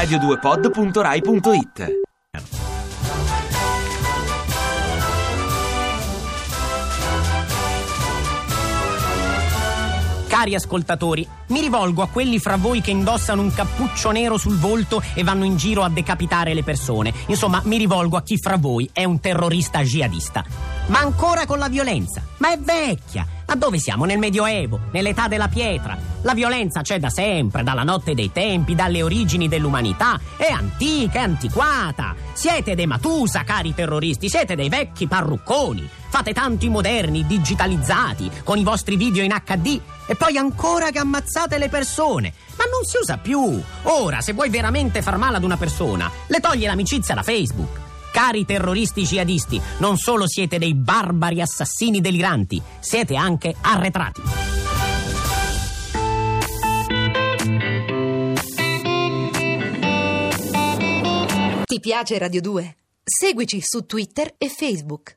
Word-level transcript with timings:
radio2pod.rai.it 0.00 1.98
Cari 10.26 10.54
ascoltatori, 10.54 11.28
mi 11.48 11.60
rivolgo 11.60 12.00
a 12.00 12.08
quelli 12.08 12.38
fra 12.38 12.56
voi 12.56 12.80
che 12.80 12.90
indossano 12.90 13.42
un 13.42 13.52
cappuccio 13.52 14.10
nero 14.10 14.38
sul 14.38 14.56
volto 14.56 15.02
e 15.12 15.22
vanno 15.22 15.44
in 15.44 15.58
giro 15.58 15.82
a 15.82 15.90
decapitare 15.90 16.54
le 16.54 16.62
persone. 16.62 17.12
Insomma, 17.26 17.60
mi 17.64 17.76
rivolgo 17.76 18.16
a 18.16 18.22
chi 18.22 18.38
fra 18.38 18.56
voi 18.56 18.88
è 18.94 19.04
un 19.04 19.20
terrorista 19.20 19.82
jihadista. 19.82 20.79
Ma 20.90 20.98
ancora 20.98 21.46
con 21.46 21.58
la 21.58 21.68
violenza. 21.68 22.20
Ma 22.38 22.52
è 22.52 22.58
vecchia. 22.58 23.24
Ma 23.46 23.54
dove 23.54 23.78
siamo? 23.78 24.04
Nel 24.04 24.18
Medioevo, 24.18 24.80
nell'età 24.90 25.28
della 25.28 25.46
pietra. 25.46 25.96
La 26.22 26.34
violenza 26.34 26.82
c'è 26.82 26.98
da 26.98 27.10
sempre, 27.10 27.62
dalla 27.62 27.84
notte 27.84 28.14
dei 28.14 28.32
tempi, 28.32 28.74
dalle 28.74 29.00
origini 29.00 29.46
dell'umanità. 29.46 30.20
È 30.36 30.50
antica, 30.50 31.20
è 31.20 31.22
antiquata. 31.22 32.16
Siete 32.32 32.74
dei 32.74 32.88
Matusa, 32.88 33.44
cari 33.44 33.72
terroristi, 33.72 34.28
siete 34.28 34.56
dei 34.56 34.68
vecchi 34.68 35.06
parrucconi. 35.06 35.88
Fate 36.08 36.32
tanto 36.32 36.64
i 36.64 36.68
moderni, 36.68 37.24
digitalizzati, 37.24 38.28
con 38.42 38.58
i 38.58 38.64
vostri 38.64 38.96
video 38.96 39.22
in 39.22 39.32
HD 39.44 39.80
e 40.06 40.16
poi 40.16 40.36
ancora 40.36 40.90
che 40.90 40.98
ammazzate 40.98 41.56
le 41.58 41.68
persone. 41.68 42.32
Ma 42.56 42.64
non 42.64 42.84
si 42.84 42.96
usa 43.00 43.16
più. 43.16 43.62
Ora, 43.82 44.20
se 44.20 44.32
vuoi 44.32 44.50
veramente 44.50 45.02
far 45.02 45.16
male 45.18 45.36
ad 45.36 45.44
una 45.44 45.56
persona, 45.56 46.10
le 46.26 46.40
togli 46.40 46.64
l'amicizia 46.64 47.14
da 47.14 47.22
Facebook. 47.22 47.89
Cari 48.20 48.44
terroristi 48.44 49.04
jihadisti, 49.04 49.58
non 49.78 49.96
solo 49.96 50.28
siete 50.28 50.58
dei 50.58 50.74
barbari 50.74 51.40
assassini 51.40 52.02
deliranti, 52.02 52.60
siete 52.78 53.16
anche 53.16 53.54
arretrati. 53.58 54.20
Ti 61.64 61.80
piace 61.80 62.18
Radio 62.18 62.42
2? 62.42 62.76
Seguici 63.02 63.58
su 63.62 63.86
Twitter 63.86 64.34
e 64.36 64.50
Facebook. 64.50 65.08